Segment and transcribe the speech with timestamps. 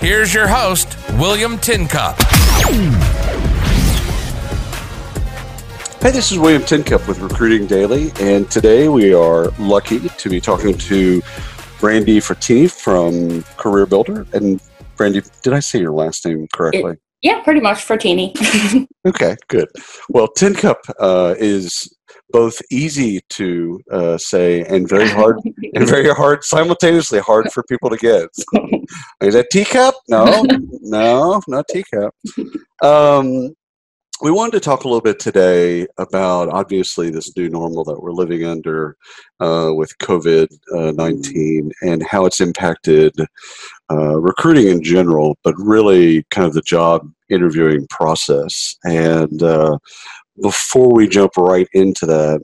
[0.00, 2.18] Here's your host, William Tincup.
[6.00, 10.40] Hey, this is William Tincup with Recruiting Daily, and today we are lucky to be
[10.40, 11.20] talking to
[11.80, 14.26] Brandy Frattini from Career Builder.
[14.32, 14.58] And
[14.96, 16.92] Brandy, did I say your last name correctly?
[16.92, 18.34] It, yeah, pretty much Frattini.
[19.06, 19.68] okay, good.
[20.08, 21.94] Well, Tincup uh, is
[22.32, 25.38] both easy to uh, say and very hard
[25.74, 28.28] and very hard simultaneously hard for people to get.
[29.20, 29.94] Is that teacup?
[30.08, 30.44] No,
[30.80, 32.14] no, not teacup.
[32.82, 33.54] Um,
[34.22, 38.12] we wanted to talk a little bit today about obviously this new normal that we're
[38.12, 38.96] living under
[39.40, 43.14] uh, with COVID uh, 19 and how it's impacted
[43.90, 48.76] uh, recruiting in general, but really kind of the job interviewing process.
[48.84, 49.78] And uh,
[50.42, 52.40] before we jump right into that,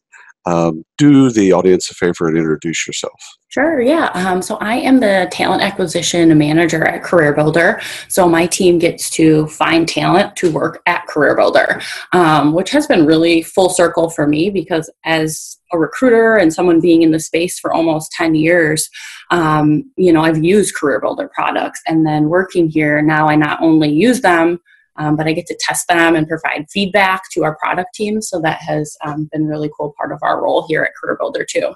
[0.46, 3.20] um, do the audience a favor and introduce yourself.
[3.48, 4.10] Sure, yeah.
[4.14, 7.80] Um, so I am the talent acquisition manager at Career Builder.
[8.08, 11.80] So my team gets to find talent to work at Career Builder,
[12.12, 16.80] um, which has been really full circle for me because as a recruiter and someone
[16.80, 18.88] being in the space for almost 10 years,
[19.30, 21.80] um, you know, I've used Career Builder products.
[21.88, 24.60] And then working here, now I not only use them,
[24.98, 28.20] um, but I get to test them and provide feedback to our product team.
[28.20, 31.44] So that has um, been really cool part of our role here at Career Builder
[31.44, 31.74] too.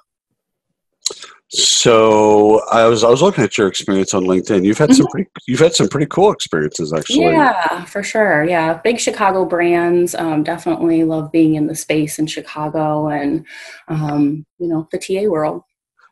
[1.52, 4.64] So I was I was looking at your experience on LinkedIn.
[4.64, 5.10] You've had some mm-hmm.
[5.10, 7.22] pretty you've had some pretty cool experiences actually.
[7.22, 8.44] Yeah, for sure.
[8.44, 10.14] Yeah, big Chicago brands.
[10.14, 13.44] Um, definitely love being in the space in Chicago and
[13.88, 15.62] um, you know the TA world.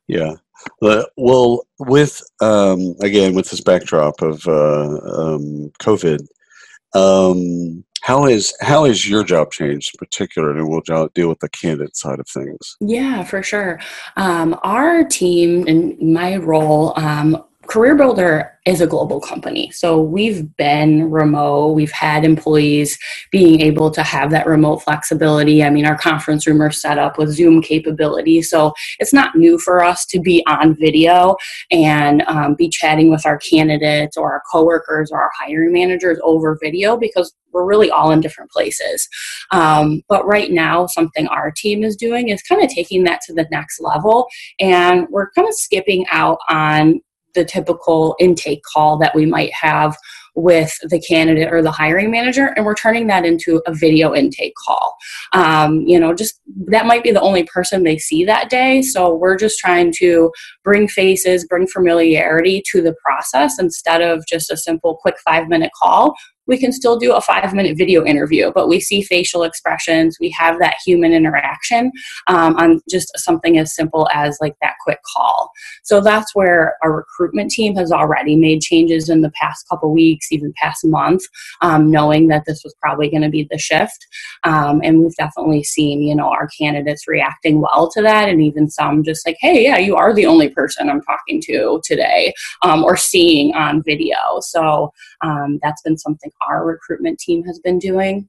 [0.08, 0.34] Yeah.
[1.16, 6.26] well, with um, again with this backdrop of uh, um, COVID,
[6.94, 10.62] um, how is how has your job changed, particularly?
[10.62, 10.80] We'll
[11.14, 12.76] deal with the candidate side of things.
[12.80, 13.80] Yeah, for sure.
[14.16, 19.70] Um, our team and my role um, Career Builder is a global company.
[19.72, 21.74] So we've been remote.
[21.74, 22.98] We've had employees
[23.30, 25.62] being able to have that remote flexibility.
[25.62, 28.40] I mean, our conference room are set up with Zoom capability.
[28.40, 31.36] So it's not new for us to be on video
[31.70, 36.58] and um, be chatting with our candidates or our coworkers or our hiring managers over
[36.62, 39.08] video because we're really all in different places.
[39.50, 43.34] Um, but right now, something our team is doing is kind of taking that to
[43.34, 44.26] the next level.
[44.58, 47.00] And we're kind of skipping out on
[47.38, 49.96] the typical intake call that we might have
[50.34, 54.54] with the candidate or the hiring manager and we're turning that into a video intake
[54.66, 54.96] call.
[55.32, 59.14] Um, you know just that might be the only person they see that day so
[59.14, 60.30] we're just trying to
[60.64, 65.70] bring faces bring familiarity to the process instead of just a simple quick five minute
[65.80, 66.14] call
[66.48, 70.30] we can still do a five minute video interview, but we see facial expressions, we
[70.30, 71.92] have that human interaction
[72.26, 75.52] um, on just something as simple as like that quick call.
[75.84, 80.32] So that's where our recruitment team has already made changes in the past couple weeks,
[80.32, 81.22] even past month,
[81.60, 84.06] um, knowing that this was probably going to be the shift.
[84.44, 88.70] Um, and we've definitely seen, you know, our candidates reacting well to that, and even
[88.70, 92.32] some just like, hey, yeah, you are the only person I'm talking to today
[92.62, 94.16] um, or seeing on video.
[94.40, 98.28] So um, that's been something our recruitment team has been doing.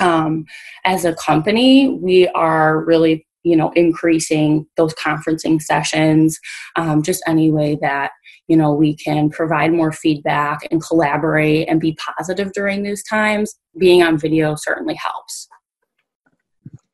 [0.00, 0.46] Um,
[0.84, 6.38] as a company, we are really you know increasing those conferencing sessions
[6.76, 8.12] um, just any way that
[8.48, 13.58] you know we can provide more feedback and collaborate and be positive during these times
[13.78, 15.48] being on video certainly helps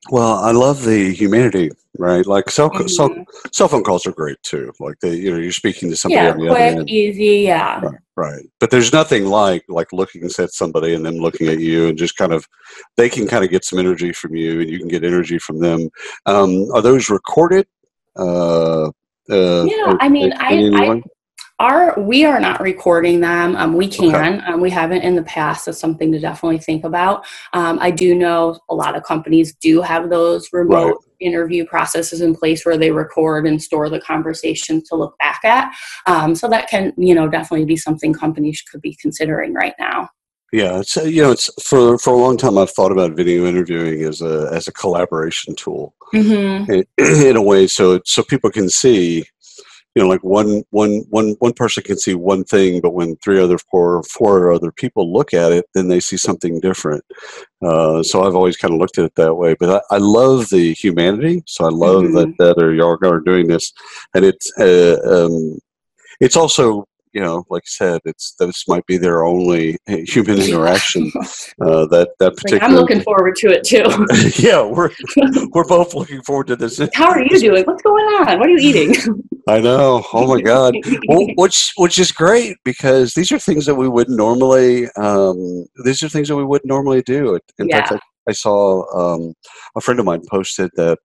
[0.09, 2.25] well, I love the humanity, right?
[2.25, 2.87] Like cell mm-hmm.
[2.87, 3.13] cell,
[3.51, 4.71] cell phone calls are great too.
[4.79, 6.89] Like the you know you're speaking to somebody yeah, on the quick, other end.
[6.89, 7.81] easy, yeah.
[7.81, 8.45] Right, right.
[8.59, 12.15] But there's nothing like like looking at somebody and them looking at you and just
[12.15, 12.47] kind of
[12.95, 15.59] they can kind of get some energy from you and you can get energy from
[15.59, 15.89] them.
[16.25, 17.67] Um, are those recorded?
[18.15, 18.91] Uh,
[19.29, 21.01] uh, yeah, I mean, I, I
[21.59, 24.45] our we are not recording them um, we can okay.
[24.45, 28.15] um, we haven't in the past That's something to definitely think about um, i do
[28.15, 30.95] know a lot of companies do have those remote right.
[31.19, 35.73] interview processes in place where they record and store the conversations to look back at
[36.05, 40.09] um, so that can you know definitely be something companies could be considering right now
[40.51, 42.57] yeah, it's uh, you know, it's for for a long time.
[42.57, 46.71] I've thought about video interviewing as a as a collaboration tool mm-hmm.
[46.71, 46.85] in,
[47.27, 49.25] in, a way, so so people can see
[49.95, 53.39] you know like one one one one person can see one thing but when three
[53.39, 57.03] other four four other people look at it then they see something different
[57.63, 60.49] uh, so i've always kind of looked at it that way but i, I love
[60.49, 62.15] the humanity so i love mm-hmm.
[62.15, 63.73] that that are y'all are doing this
[64.13, 65.59] and it's uh, um,
[66.19, 71.11] it's also you know, like I said, it's this might be their only human interaction.
[71.61, 72.63] Uh, that that particular.
[72.63, 73.83] I'm looking forward to it too.
[74.41, 74.89] yeah, we're
[75.51, 76.79] we're both looking forward to this.
[76.93, 77.65] How are you doing?
[77.65, 78.39] What's going on?
[78.39, 79.23] What are you eating?
[79.47, 80.05] I know.
[80.13, 80.75] Oh my God.
[81.07, 84.87] well, which which is great because these are things that we would normally.
[84.95, 87.37] Um, these are things that we would normally do.
[87.57, 87.85] In yeah.
[87.85, 89.33] fact, I, I saw um,
[89.75, 90.97] a friend of mine posted that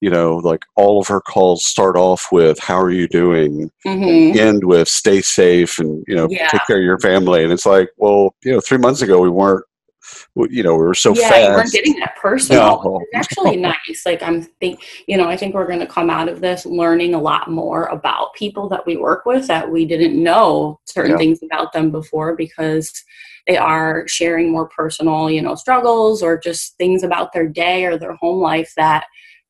[0.00, 4.38] you know, like all of her calls start off with "How are you doing?" Mm-hmm.
[4.38, 6.48] end with "Stay safe" and you know, yeah.
[6.48, 7.44] take care of your family.
[7.44, 9.64] And it's like, well, you know, three months ago we weren't,
[10.36, 11.42] you know, we were so yeah, fast.
[11.42, 12.82] you weren't getting that personal.
[12.82, 13.00] No.
[13.12, 14.02] It's actually nice.
[14.06, 17.14] Like I'm think, you know, I think we're going to come out of this learning
[17.14, 21.18] a lot more about people that we work with that we didn't know certain yeah.
[21.18, 23.04] things about them before because
[23.46, 27.98] they are sharing more personal, you know, struggles or just things about their day or
[27.98, 29.04] their home life that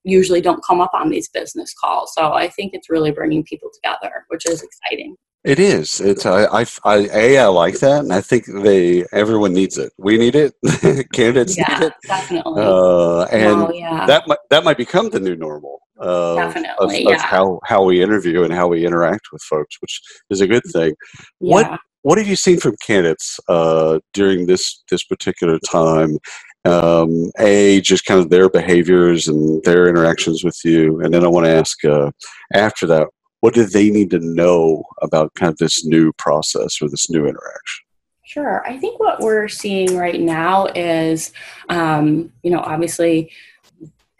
[0.04, 2.12] usually don't come up on these business calls.
[2.14, 5.16] So I think it's really bringing people together, which is exciting.
[5.42, 6.00] It is.
[6.00, 9.90] It's I, I, I a I like that, and I think they everyone needs it.
[9.96, 10.52] We need it.
[11.14, 11.92] Candidates yeah, need it.
[12.06, 12.62] Definitely.
[12.62, 14.04] Uh, and oh, yeah.
[14.04, 15.80] that might that might become the new normal.
[15.98, 17.06] Definitely.
[17.06, 17.22] Of, yeah.
[17.22, 20.94] how how we interview and how we interact with folks, which is a good thing.
[21.38, 26.18] What what have you seen from candidates uh, during this this particular time
[26.64, 31.00] um, a just kind of their behaviors and their interactions with you.
[31.00, 32.10] And then i want to ask uh,
[32.52, 33.08] after that
[33.40, 37.20] what do they need to know about kind of this new process or this new
[37.20, 37.84] interaction?
[38.24, 38.64] Sure.
[38.66, 41.32] I think what we're seeing right now is
[41.68, 43.32] um, you know obviously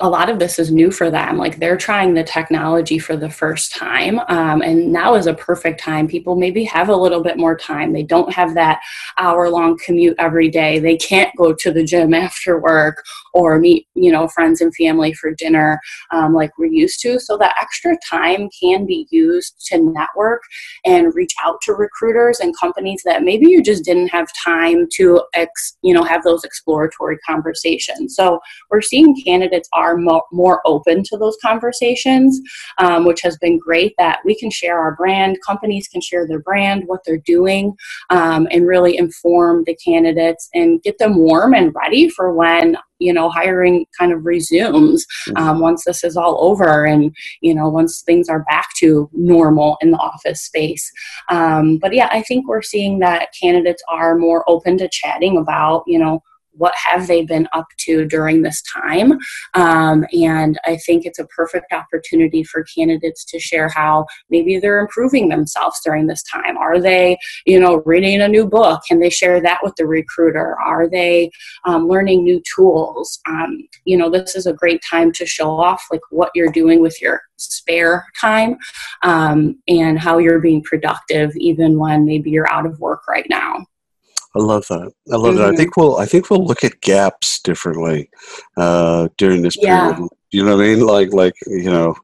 [0.00, 1.36] a lot of this is new for them.
[1.36, 4.18] Like they're trying the technology for the first time.
[4.28, 6.08] Um, and now is a perfect time.
[6.08, 7.92] People maybe have a little bit more time.
[7.92, 8.80] They don't have that
[9.18, 10.78] hour long commute every day.
[10.78, 13.04] They can't go to the gym after work
[13.34, 15.78] or meet, you know, friends and family for dinner
[16.10, 17.20] um, like we're used to.
[17.20, 20.42] So that extra time can be used to network
[20.84, 25.22] and reach out to recruiters and companies that maybe you just didn't have time to,
[25.34, 28.16] ex, you know, have those exploratory conversations.
[28.16, 32.40] So we're seeing candidates are are mo- more open to those conversations,
[32.78, 36.40] um, which has been great that we can share our brand, companies can share their
[36.40, 37.74] brand, what they're doing,
[38.10, 43.12] um, and really inform the candidates and get them warm and ready for when you
[43.12, 45.36] know hiring kind of resumes mm-hmm.
[45.36, 49.76] um, once this is all over and you know once things are back to normal
[49.80, 50.92] in the office space
[51.30, 55.82] um, but yeah i think we're seeing that candidates are more open to chatting about
[55.86, 56.22] you know
[56.52, 59.12] what have they been up to during this time.
[59.54, 64.78] Um, and i think it's a perfect opportunity for candidates to share how maybe they're
[64.78, 66.56] improving themselves during this time.
[66.56, 68.82] Are they you know reading a new book?
[68.88, 70.56] Can they share that with the recruiter?
[70.60, 71.30] Are they
[71.64, 73.20] um, learning new tools?
[73.28, 76.80] Um, you know this is a great time to show off like what you're doing
[76.80, 78.56] with your spare time
[79.02, 83.64] um, and how you're being productive even when maybe you're out of work right now
[84.34, 84.92] I love that.
[85.12, 85.38] I love mm-hmm.
[85.38, 85.54] that.
[85.54, 88.10] I think we'll I think we'll look at gaps differently
[88.56, 89.96] uh, during this period.
[89.98, 90.06] Yeah.
[90.32, 90.86] You know what I mean?
[90.86, 91.96] Like like you know,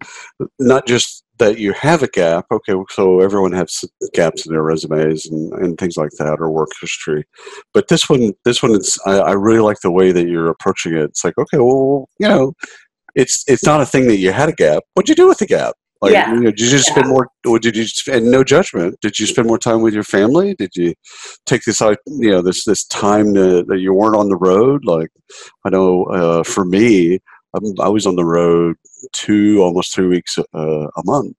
[0.58, 2.46] not just that you have a gap.
[2.50, 3.84] Okay, so everyone has
[4.14, 7.24] gaps in their resumes and, and things like that or work history.
[7.72, 10.94] But this one, this one, is I, I really like the way that you're approaching
[10.94, 11.04] it.
[11.04, 12.54] It's like okay, well, you know,
[13.14, 14.82] it's it's not a thing that you had a gap.
[14.94, 15.76] What'd you do with the gap?
[16.06, 16.32] Like, yeah.
[16.32, 16.94] You know, did you just yeah.
[16.94, 20.04] spend more, or did you, and no judgment, did you spend more time with your
[20.04, 20.54] family?
[20.54, 20.94] Did you
[21.46, 24.84] take this, out you know, this, this time to, that you weren't on the road?
[24.84, 25.08] Like,
[25.64, 27.18] I know uh, for me,
[27.54, 28.76] I'm, i was on the road
[29.12, 31.36] two, almost three weeks uh, a month.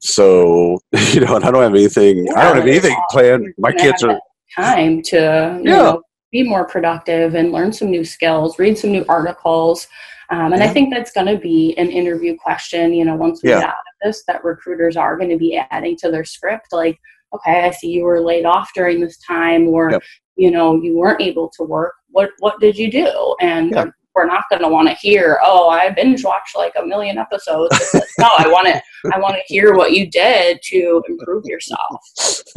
[0.00, 0.78] So,
[1.12, 3.54] you know, and I don't have anything, yeah, I don't have anything planned.
[3.58, 4.20] My kids are.
[4.54, 5.72] Time to, yeah.
[5.72, 9.88] Know, be more productive and learn some new skills, read some new articles.
[10.30, 10.68] Um, and yeah.
[10.68, 13.60] I think that's going to be an interview question, you know, once we yeah.
[13.60, 16.68] get out of this, that recruiters are going to be adding to their script.
[16.72, 16.98] Like,
[17.34, 20.02] okay, I see you were laid off during this time, or, yep.
[20.36, 21.94] you know, you weren't able to work.
[22.10, 23.36] What, what did you do?
[23.40, 26.84] And yep we're not going to want to hear, oh, I binge watched like a
[26.84, 27.78] million episodes.
[27.92, 32.00] Like, no, I want to, I want to hear what you did to improve yourself.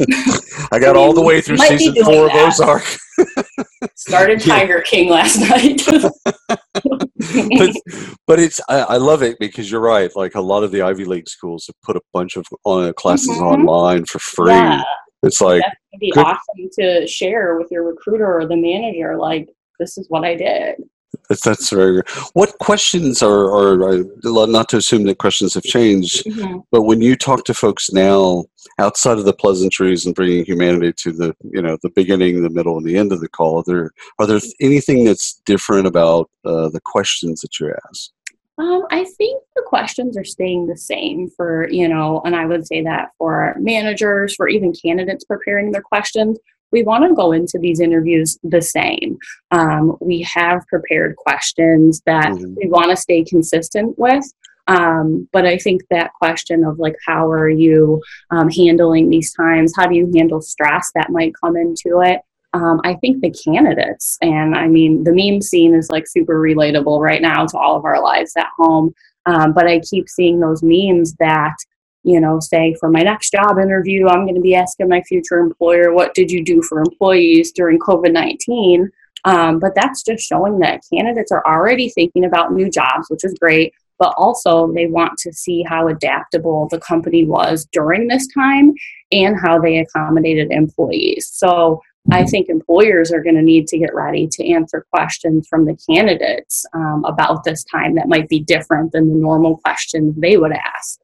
[0.72, 2.36] I got I mean, all the way through season four that.
[2.36, 2.84] of Ozark.
[3.94, 4.84] Started Tiger yeah.
[4.84, 5.82] King last night.
[7.58, 7.76] But,
[8.26, 10.10] but, it's I, I, love it because you're right.
[10.16, 13.28] Like a lot of the Ivy League schools have put a bunch of uh, classes
[13.28, 13.42] mm-hmm.
[13.68, 14.52] online for free.
[14.52, 14.82] Yeah.
[15.22, 15.62] It's like
[15.98, 16.24] be good.
[16.24, 19.16] awesome to share with your recruiter or the manager.
[19.16, 19.48] Like
[19.78, 20.76] this is what I did.
[21.28, 22.08] That's, that's very good.
[22.34, 26.58] What questions are, are, are, not to assume that questions have changed, mm-hmm.
[26.70, 28.44] but when you talk to folks now
[28.78, 32.76] outside of the pleasantries and bringing humanity to the, you know, the beginning, the middle,
[32.76, 36.68] and the end of the call, are there, are there anything that's different about uh,
[36.68, 38.10] the questions that you ask?
[38.58, 42.66] Um, I think the questions are staying the same for, you know, and I would
[42.66, 46.38] say that for managers, for even candidates preparing their questions
[46.72, 49.18] we want to go into these interviews the same.
[49.50, 52.54] Um, we have prepared questions that mm-hmm.
[52.56, 54.24] we want to stay consistent with.
[54.66, 58.00] Um, but I think that question of like, how are you
[58.30, 59.72] um, handling these times?
[59.76, 62.20] How do you handle stress that might come into it?
[62.52, 67.00] Um, I think the candidates, and I mean, the meme scene is like super relatable
[67.00, 68.92] right now to all of our lives at home.
[69.26, 71.54] Um, but I keep seeing those memes that
[72.02, 75.38] you know, say for my next job interview, I'm going to be asking my future
[75.38, 78.90] employer, what did you do for employees during COVID 19?
[79.24, 83.34] Um, but that's just showing that candidates are already thinking about new jobs, which is
[83.38, 83.74] great.
[83.98, 88.72] But also, they want to see how adaptable the company was during this time
[89.12, 91.28] and how they accommodated employees.
[91.30, 95.66] So, I think employers are going to need to get ready to answer questions from
[95.66, 100.38] the candidates um, about this time that might be different than the normal questions they
[100.38, 100.98] would ask.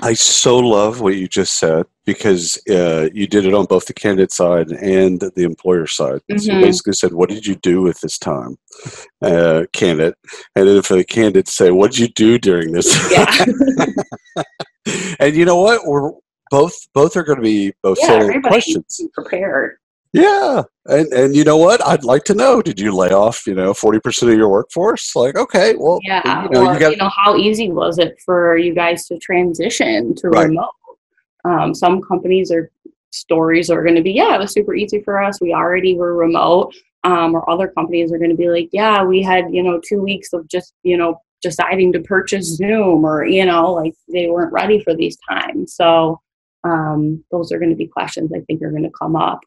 [0.00, 3.92] I so love what you just said because uh, you did it on both the
[3.92, 6.20] candidate side and the employer side.
[6.30, 6.38] Mm-hmm.
[6.38, 8.56] So you basically said, "What did you do with this time,
[9.22, 10.14] uh, candidate?"
[10.54, 13.44] And then for the candidate, to say, "What did you do during this?" Yeah.
[15.20, 15.84] and you know what?
[15.84, 16.12] We're
[16.50, 19.00] both both are going to be both yeah, questions.
[19.14, 19.78] Prepared.
[20.12, 21.86] Yeah, and and you know what?
[21.86, 22.62] I'd like to know.
[22.62, 25.14] Did you lay off you know forty percent of your workforce?
[25.14, 26.44] Like, okay, well, yeah.
[26.44, 29.18] You know, or, you, got you know, how easy was it for you guys to
[29.18, 30.48] transition to right.
[30.48, 30.70] remote?
[31.44, 32.70] Um, some companies are
[33.10, 35.40] stories are going to be, yeah, it was super easy for us.
[35.40, 36.74] We already were remote.
[37.04, 40.02] Um, or other companies are going to be like, yeah, we had you know two
[40.02, 44.52] weeks of just you know deciding to purchase Zoom, or you know, like they weren't
[44.52, 45.74] ready for these times.
[45.74, 46.20] So
[46.64, 49.40] um, those are going to be questions I think are going to come up.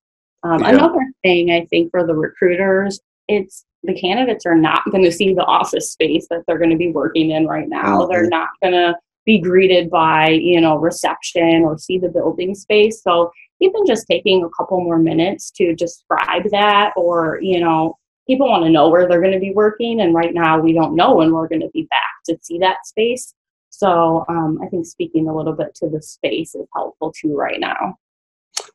[0.44, 0.70] Um, yeah.
[0.70, 5.34] Another thing I think for the recruiters, it's the candidates are not going to see
[5.34, 8.02] the office space that they're going to be working in right now.
[8.02, 8.12] Mm-hmm.
[8.12, 8.96] They're not going to
[9.26, 13.02] be greeted by you know reception or see the building space.
[13.04, 18.50] So even just taking a couple more minutes to describe that, or you know, people
[18.50, 21.16] want to know where they're going to be working, and right now we don't know
[21.16, 23.34] when we're going to be back to see that space.
[23.70, 27.60] So um, I think speaking a little bit to the space is helpful too right
[27.60, 27.98] now.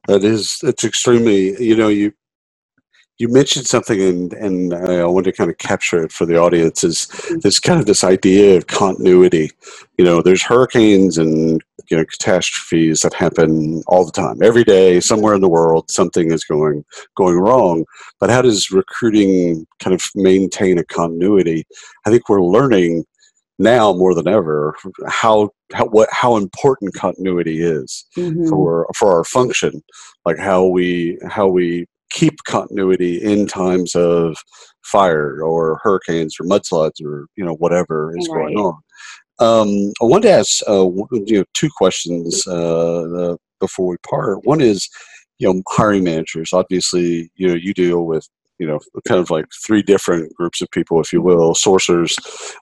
[0.06, 2.12] That is, it's extremely, you know, you
[3.18, 6.84] you mentioned something and and I want to kind of capture it for the audience
[6.84, 7.38] is mm-hmm.
[7.38, 9.50] this kind of this idea of continuity.
[9.96, 15.00] You know, there's hurricanes and you know catastrophes that happen all the time, every day,
[15.00, 16.84] somewhere in the world, something is going
[17.16, 17.84] going wrong.
[18.20, 21.64] But how does recruiting kind of maintain a continuity?
[22.06, 23.04] I think we're learning
[23.58, 24.74] now more than ever
[25.08, 28.48] how how what how important continuity is mm-hmm.
[28.48, 29.82] for for our function
[30.24, 34.36] like how we how we keep continuity in times of
[34.84, 38.44] fire or hurricanes or mudslides or you know whatever is right.
[38.44, 38.76] going on
[39.38, 40.88] um, I wanted to ask uh,
[41.26, 44.44] you know two questions uh, before we part.
[44.44, 44.88] One is,
[45.38, 46.52] you know, hiring managers.
[46.52, 48.26] Obviously, you know, you deal with
[48.58, 51.54] you know, kind of like three different groups of people, if you will.
[51.54, 52.16] Sourcers,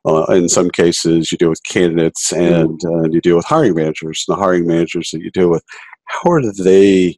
[0.04, 4.24] uh, in some cases, you deal with candidates, and uh, you deal with hiring managers.
[4.26, 5.64] And the hiring managers that you deal with,
[6.06, 7.16] how are they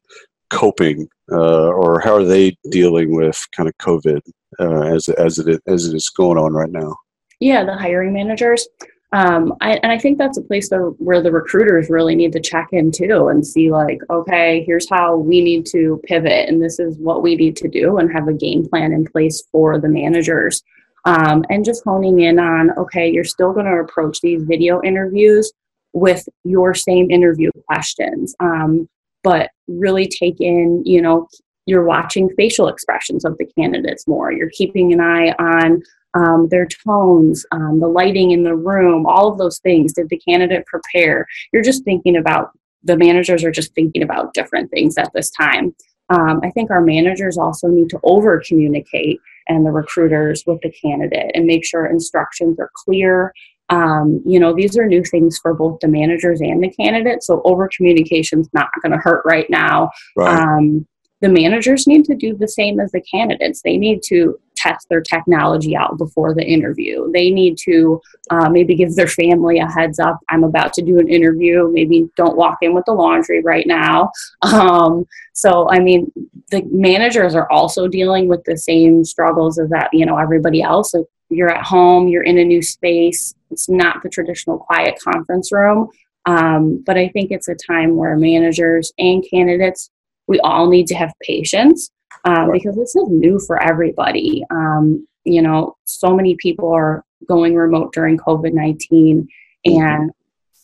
[0.50, 4.20] coping, uh, or how are they dealing with kind of COVID
[4.60, 6.96] uh, as as it as it is going on right now?
[7.40, 8.66] Yeah, the hiring managers.
[9.12, 12.68] Um, I, and I think that's a place where the recruiters really need to check
[12.72, 16.98] in too and see like, okay, here's how we need to pivot, and this is
[16.98, 20.62] what we need to do, and have a game plan in place for the managers.
[21.04, 25.52] Um, and just honing in on, okay, you're still going to approach these video interviews
[25.92, 28.88] with your same interview questions, um,
[29.22, 31.28] but really take in, you know,
[31.64, 34.32] you're watching facial expressions of the candidates more.
[34.32, 35.82] You're keeping an eye on
[36.16, 39.92] um, their tones, um, the lighting in the room, all of those things.
[39.92, 41.26] Did the candidate prepare?
[41.52, 42.50] You're just thinking about
[42.82, 45.74] the managers are just thinking about different things at this time.
[46.08, 49.18] Um, I think our managers also need to over communicate
[49.48, 53.32] and the recruiters with the candidate and make sure instructions are clear.
[53.70, 57.24] Um, you know, these are new things for both the managers and the candidate.
[57.24, 59.90] So over communication is not going to hurt right now.
[60.16, 60.38] Right.
[60.38, 60.86] Um,
[61.20, 63.62] the managers need to do the same as the candidates.
[63.62, 67.10] They need to test their technology out before the interview.
[67.12, 70.18] They need to uh, maybe give their family a heads up.
[70.28, 71.70] I'm about to do an interview.
[71.72, 74.10] Maybe don't walk in with the laundry right now.
[74.56, 76.10] Um, so, I mean,
[76.50, 80.94] the managers are also dealing with the same struggles as that, you know, everybody else.
[80.94, 83.34] Like you're at home, you're in a new space.
[83.50, 85.88] It's not the traditional quiet conference room.
[86.24, 89.90] Um, but I think it's a time where managers and candidates,
[90.26, 91.90] we all need to have patience
[92.24, 94.44] um, because this is new for everybody.
[94.50, 99.28] Um, you know, so many people are going remote during COVID 19
[99.66, 99.82] mm-hmm.
[99.82, 100.10] and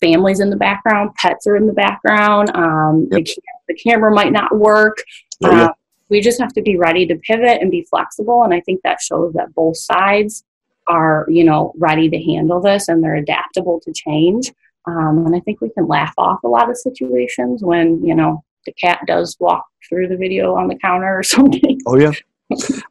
[0.01, 3.23] families in the background, pets are in the background, um, yep.
[3.23, 3.35] the,
[3.69, 4.97] the, camera might not work.
[5.43, 5.65] Oh, yeah.
[5.65, 5.73] uh,
[6.09, 8.43] we just have to be ready to pivot and be flexible.
[8.43, 10.43] And I think that shows that both sides
[10.87, 14.51] are, you know, ready to handle this and they're adaptable to change.
[14.85, 18.43] Um, and I think we can laugh off a lot of situations when, you know,
[18.65, 21.79] the cat does walk through the video on the counter or something.
[21.85, 22.11] Oh yeah.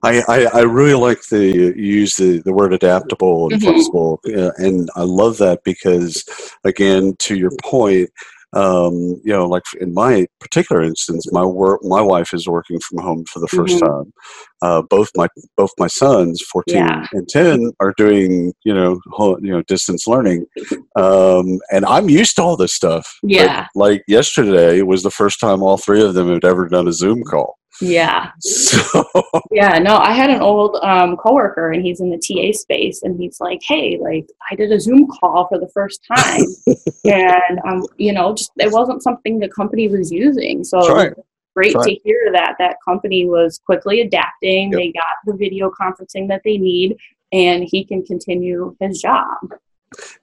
[0.03, 3.71] I, I, I, really like the use the, the word adaptable and mm-hmm.
[3.71, 6.25] flexible, uh, and I love that because,
[6.65, 8.11] again, to your point,
[8.55, 8.95] um,
[9.25, 13.25] you know, like in my particular instance, my work, my wife is working from home
[13.25, 13.87] for the 1st mm-hmm.
[13.87, 14.13] time.
[14.61, 17.05] Uh, both my both my sons, fourteen yeah.
[17.13, 19.01] and ten, are doing you know
[19.41, 20.47] you know distance learning,
[20.95, 23.13] um, and I'm used to all this stuff.
[23.25, 26.87] Yeah, but like yesterday was the first time all three of them had ever done
[26.87, 27.59] a Zoom call.
[27.81, 28.31] Yeah.
[28.41, 29.05] So.
[29.51, 33.19] Yeah, no, I had an old um, coworker and he's in the TA space and
[33.19, 36.47] he's like, hey, like I did a Zoom call for the first time.
[37.05, 40.65] and, um, you know, just it wasn't something the company was using.
[40.65, 41.13] So right.
[41.55, 44.73] great to hear that that company was quickly adapting.
[44.73, 44.79] Yep.
[44.79, 46.97] They got the video conferencing that they need
[47.33, 49.39] and he can continue his job.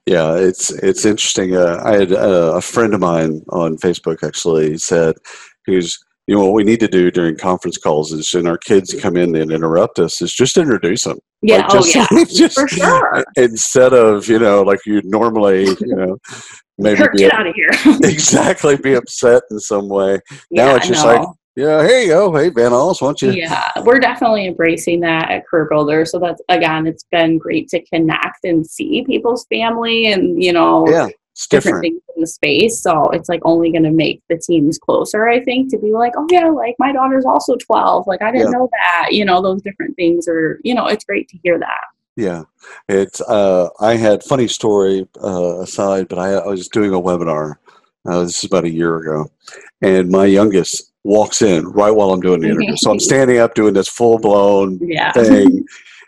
[0.06, 1.56] Yeah, it's it's interesting.
[1.56, 5.14] Uh, I had uh, a friend of mine on Facebook actually said,
[5.64, 8.94] who's you know what we need to do during conference calls is when our kids
[9.00, 12.24] come in and interrupt us is just introduce them yeah like oh, just, oh yeah
[12.30, 16.16] just, for sure instead of you know like you normally you know
[16.78, 17.70] maybe get out of here
[18.04, 20.20] exactly be upset in some way
[20.52, 21.14] yeah, now it's just no.
[21.14, 22.34] like yeah, here you go.
[22.34, 23.32] Hey, Van Alls, won't you?
[23.32, 26.04] Yeah, we're definitely embracing that at Career Builder.
[26.06, 30.88] So that's again, it's been great to connect and see people's family and you know
[30.88, 31.08] yeah
[31.50, 32.82] different things in the space.
[32.82, 36.12] So it's like only going to make the teams closer, I think, to be like,
[36.16, 38.06] oh yeah, like my daughter's also 12.
[38.06, 38.58] Like I didn't yeah.
[38.58, 39.12] know that.
[39.12, 41.84] You know, those different things are, you know, it's great to hear that.
[42.16, 42.42] Yeah,
[42.88, 43.20] it's.
[43.20, 47.56] Uh, I had funny story uh, aside, but I, I was doing a webinar.
[48.04, 49.30] Uh, this is about a year ago,
[49.80, 52.76] and my youngest walks in right while I'm doing the interview.
[52.76, 55.12] so I'm standing up doing this full blown yeah.
[55.12, 55.64] thing,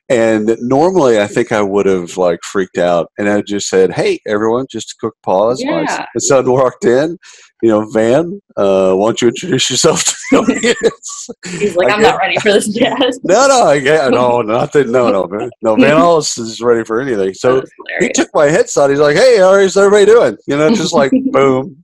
[0.08, 4.18] And normally, I think I would have like freaked out, and I just said, "Hey,
[4.26, 5.84] everyone, just a quick pause." Yeah.
[6.14, 7.16] My son walked in.
[7.62, 11.28] You know, Van, uh, why don't you introduce yourself to the audience?
[11.60, 12.98] He's like, I I'm not ready for this yet.
[13.22, 15.48] no, no, I get, no, not that, no, no, man.
[15.62, 15.76] no.
[15.80, 17.34] Van Allis is ready for anything.
[17.34, 17.62] So
[18.00, 18.90] he took my headset.
[18.90, 21.82] He's like, "Hey, how is everybody doing?" You know, just like boom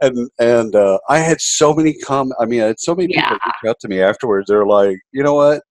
[0.00, 2.32] and and uh, I had so many com.
[2.38, 3.32] I mean, I had so many people yeah.
[3.32, 4.48] reach out to me afterwards.
[4.48, 5.62] They're like, you know what?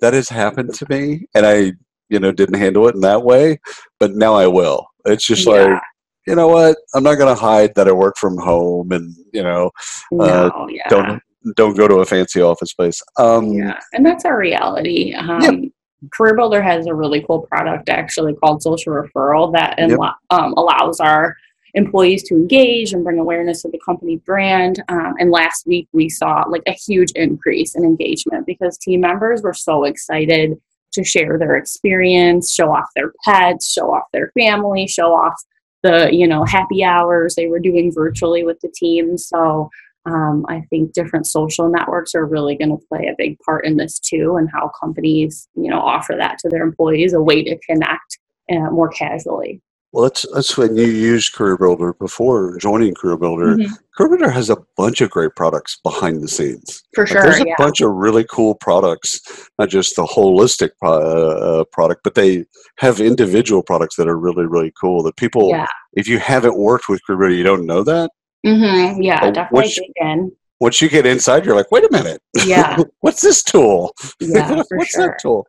[0.00, 1.72] That has happened to me and I,
[2.08, 3.60] you know, didn't handle it in that way,
[3.98, 4.86] but now I will.
[5.04, 5.52] It's just yeah.
[5.52, 5.82] like,
[6.26, 6.76] you know what?
[6.94, 9.70] I'm not going to hide that I work from home and, you know,
[10.10, 10.88] no, uh, yeah.
[10.88, 11.22] don't
[11.56, 13.02] don't go to a fancy office place.
[13.16, 15.14] Um, yeah, and that's our reality.
[15.14, 15.68] Um, yeah.
[16.12, 19.98] Career Builder has a really cool product actually called Social Referral that yep.
[20.30, 21.36] um, allows our
[21.74, 24.82] employees to engage and bring awareness of the company brand.
[24.88, 29.42] Um, and last week we saw like a huge increase in engagement because team members
[29.42, 30.60] were so excited
[30.92, 35.34] to share their experience, show off their pets, show off their family, show off
[35.82, 39.16] the you know happy hours they were doing virtually with the team.
[39.16, 39.70] So
[40.06, 43.76] um, I think different social networks are really going to play a big part in
[43.76, 47.58] this too, and how companies you know offer that to their employees a way to
[47.60, 48.18] connect
[48.50, 49.62] uh, more casually.
[49.92, 53.56] Well, that's that's when you used Career Builder before joining Career Builder.
[53.56, 53.74] Mm-hmm.
[53.96, 56.82] Career Builder has a bunch of great products behind the scenes.
[56.94, 57.54] For sure, like there's a yeah.
[57.58, 59.20] bunch of really cool products,
[59.58, 62.44] not just the holistic uh, uh, product, but they
[62.78, 65.02] have individual products that are really really cool.
[65.02, 65.66] That people, yeah.
[65.94, 68.10] if you haven't worked with Career Builder, you don't know that.
[68.46, 69.02] Mm-hmm.
[69.02, 69.72] Yeah, but definitely.
[69.98, 72.22] Once, once you get inside, you're like, wait a minute.
[72.44, 72.78] Yeah.
[73.00, 73.94] What's this tool?
[74.20, 75.08] Yeah, What's sure.
[75.08, 75.46] that tool?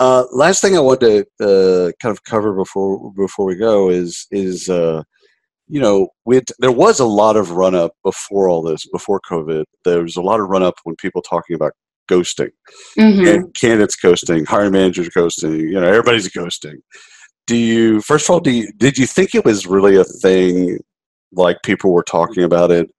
[0.00, 4.26] Uh, last thing I want to uh, kind of cover before before we go is
[4.30, 5.02] is uh,
[5.68, 9.64] you know we there was a lot of run up before all this before COVID.
[9.84, 11.72] There was a lot of run up when people talking about
[12.10, 12.48] ghosting,
[12.98, 13.50] mm-hmm.
[13.50, 15.60] candidates ghosting, hiring managers ghosting.
[15.60, 16.78] You know, everybody's ghosting.
[17.46, 20.78] Do you first of all do you, did you think it was really a thing?
[21.32, 22.90] Like people were talking about it,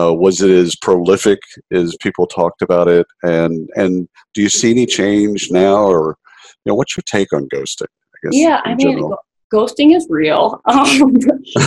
[0.00, 1.38] uh, was it as prolific
[1.70, 3.06] as people talked about it?
[3.22, 6.16] And and do you see any change now, or
[6.70, 7.82] know, what's your take on ghosting?
[7.84, 9.18] I guess, yeah, I mean, general?
[9.52, 11.16] ghosting is real, um,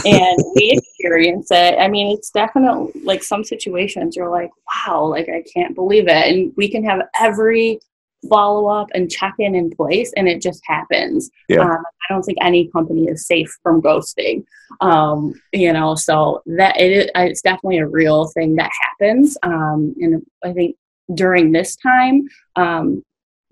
[0.06, 1.78] and we experience it.
[1.80, 4.52] I mean, it's definitely like some situations you're like,
[4.88, 7.80] wow, like I can't believe it, and we can have every
[8.28, 11.62] follow up and check in in place and it just happens yeah.
[11.62, 14.44] um, i don't think any company is safe from ghosting
[14.82, 20.22] um, you know so that it, it's definitely a real thing that happens um, and
[20.44, 20.76] i think
[21.14, 23.02] during this time um,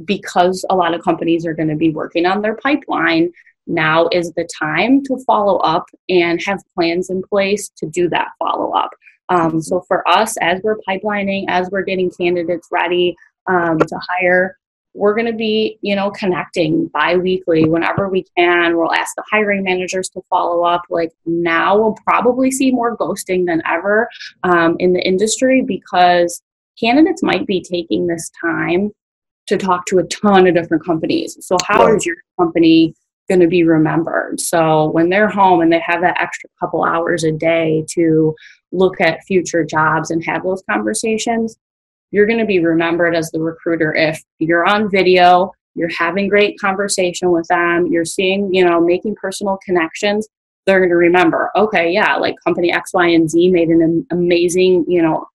[0.05, 3.31] because a lot of companies are going to be working on their pipeline
[3.65, 8.29] now is the time to follow up and have plans in place to do that
[8.39, 8.91] follow up
[9.29, 13.15] um, so for us as we're pipelining as we're getting candidates ready
[13.47, 14.57] um, to hire
[14.97, 17.65] we're going to be you know connecting bi-weekly.
[17.65, 20.81] Whenever we can we'll ask the hiring managers to follow up.
[20.89, 24.09] Like now we'll probably see more ghosting than ever
[24.43, 26.41] um, in the industry because
[26.79, 28.91] candidates might be taking this time
[29.47, 31.95] to talk to a ton of different companies so how right.
[31.95, 32.93] is your company
[33.29, 37.23] going to be remembered so when they're home and they have that extra couple hours
[37.23, 38.33] a day to
[38.71, 41.57] look at future jobs and have those conversations
[42.11, 46.59] you're going to be remembered as the recruiter if you're on video, you're having great
[46.59, 50.27] conversation with them, you're seeing, you know, making personal connections.
[50.65, 54.85] They're going to remember, okay, yeah, like company X, Y, and Z made an amazing,
[54.87, 55.25] you know,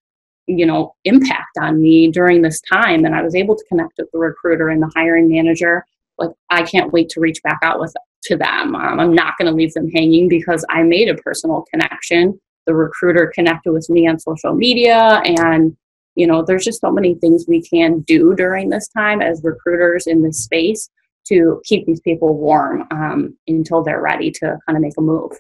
[0.47, 4.11] you know, impact on me during this time, and I was able to connect with
[4.13, 5.85] the recruiter and the hiring manager.
[6.19, 8.75] Like, I can't wait to reach back out with to them.
[8.75, 12.41] Um, I'm not going to leave them hanging because I made a personal connection.
[12.67, 15.77] The recruiter connected with me on social media, and
[16.15, 20.07] you know there's just so many things we can do during this time as recruiters
[20.07, 20.89] in this space
[21.29, 25.33] to keep these people warm um, until they're ready to kind of make a move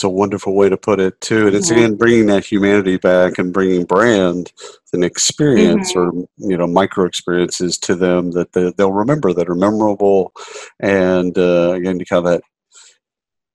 [0.00, 1.84] it's a wonderful way to put it too and it's mm-hmm.
[1.84, 4.50] again bringing that humanity back and bringing brand
[4.94, 6.20] and experience mm-hmm.
[6.20, 10.32] or you know micro experiences to them that they, will remember that are memorable
[10.80, 12.42] and uh, again to kind of that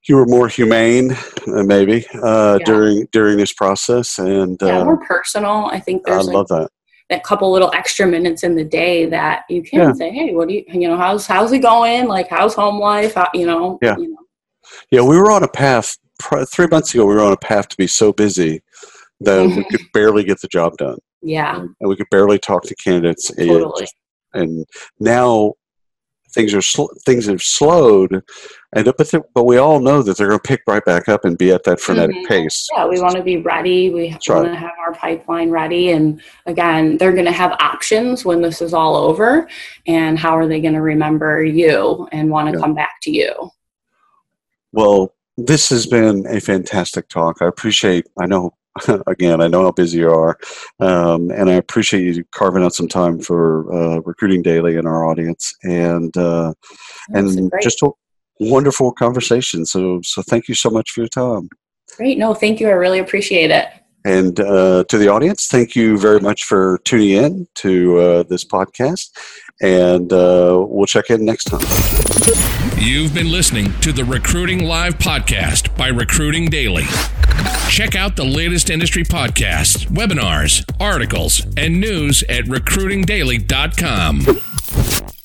[0.08, 1.16] you were more humane,
[1.48, 2.64] uh, maybe uh, yeah.
[2.64, 5.66] during during this process, and yeah, uh, more personal.
[5.66, 6.70] I think there's I love that
[7.10, 9.92] that couple little extra minutes in the day that you can yeah.
[9.94, 10.96] say, "Hey, what do you you know?
[10.96, 12.06] How's how's it going?
[12.06, 13.14] Like, how's home life?
[13.14, 13.80] How, you know?
[13.82, 14.18] Yeah, you know.
[14.92, 15.02] yeah.
[15.02, 17.06] We were on a path three months ago.
[17.06, 18.62] We were on a path to be so busy
[19.20, 20.98] that we could barely get the job done.
[21.22, 23.30] Yeah, and we could barely talk to candidates.
[23.34, 23.86] Totally.
[24.34, 24.66] And, and
[25.00, 25.54] now
[26.36, 28.22] things are sl- things have slowed,
[28.74, 31.38] and but but we all know that they're going to pick right back up and
[31.38, 32.26] be at that frenetic mm-hmm.
[32.26, 32.68] pace.
[32.76, 33.90] Yeah, we want to be ready.
[33.90, 34.48] We want right.
[34.50, 38.74] to have our pipeline ready, and again, they're going to have options when this is
[38.74, 39.48] all over.
[39.86, 42.60] And how are they going to remember you and want to yeah.
[42.60, 43.50] come back to you?
[44.72, 47.42] Well, this has been a fantastic talk.
[47.42, 48.06] I appreciate.
[48.18, 48.52] I know
[49.06, 50.38] again, I know how busy you are,
[50.80, 55.06] um, and I appreciate you carving out some time for uh, recruiting daily in our
[55.06, 56.52] audience, and uh,
[57.08, 57.90] and just a
[58.40, 59.64] wonderful conversation.
[59.64, 61.48] So so thank you so much for your time.
[61.96, 62.68] Great, no, thank you.
[62.68, 63.68] I really appreciate it.
[64.04, 68.44] And uh, to the audience, thank you very much for tuning in to uh, this
[68.44, 69.10] podcast,
[69.60, 71.60] and uh, we'll check in next time.
[72.78, 76.84] You've been listening to the Recruiting Live podcast by Recruiting Daily.
[77.68, 85.15] Check out the latest industry podcasts, webinars, articles, and news at recruitingdaily.com.